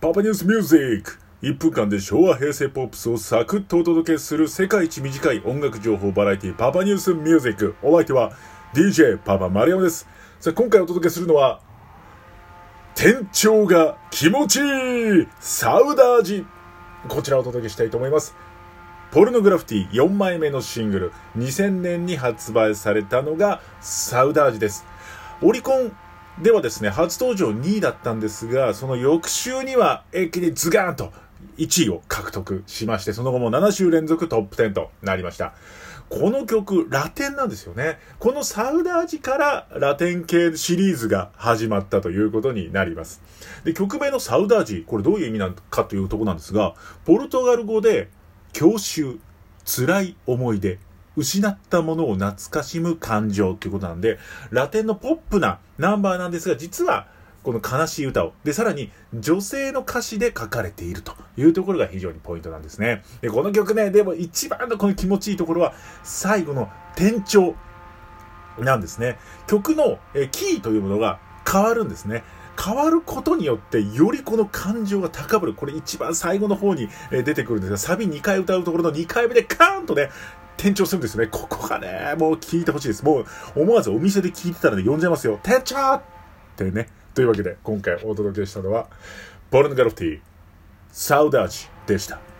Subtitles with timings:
[0.00, 8.32] パパニュースミュージック1分間で昭和平成ポップスをサクッとお届けする世界一短い音楽情報バラエティパパニュースミュージックお相手は
[8.72, 10.08] DJ パパ丸山です。
[10.40, 11.60] さあ今回お届けするのは
[12.94, 16.46] 店長が気持ちいいサウダージ。
[17.06, 18.34] こちらをお届けしたいと思います。
[19.10, 21.12] ポルノグラフィティ4枚目のシングル。
[21.36, 24.86] 2000年に発売されたのがサウダージです。
[25.42, 25.94] オリコン
[26.40, 31.10] ではですね、初登場2位だったんですが、その翌週には一気にズガーンと
[31.56, 35.54] 1位を獲得しまして、その後も7週連続トップ10となりました。
[36.10, 37.98] この曲、ラテンなんですよね。
[38.18, 43.22] このサウダージからラテン系シリーズが始まったということになります。
[43.64, 46.74] で、曲名のサウダージ、これどういう意味なのかというとこなんですが、
[47.06, 48.10] ポルトガル語で、
[48.52, 49.18] 郷愁、
[49.64, 50.78] 辛い思い出、
[51.16, 54.18] 失ったものを懐かしむ感情ということなんで、
[54.50, 57.06] ラテンのポップなナンバーなんですが、実は、
[57.42, 58.32] この悲しい歌を。
[58.42, 63.04] で、さらに、女性の歌詞で書かれているというところが非常にポイントなんですね。
[63.20, 65.72] で、この曲ね、でも一番のこの気持ちいいところは、
[66.02, 67.54] 最後の転調
[68.58, 69.18] なんですね。
[69.46, 69.98] 曲の
[70.32, 72.24] キーというものが変わるんですね。
[72.58, 75.54] 変わることによって、よりこの感情が高ぶる。
[75.54, 80.10] これ一番最後の方に出てくるんですが、サビ2回歌うところの2回目でカーンとね、
[80.56, 81.26] 転調するんですね。
[81.26, 83.04] ここがね、もう聞いてほしいです。
[83.04, 83.26] もう
[83.62, 85.38] 思わずお店で聞いてたらで呼んじゃいますよ。
[85.42, 86.02] 店長っ
[86.56, 86.88] てね。
[87.14, 88.88] というわけで、今回お届けしたのは、
[89.50, 90.20] ボルヌガロフティ、
[90.90, 92.35] サウダージでした。